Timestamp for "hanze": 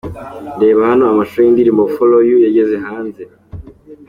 2.85-3.21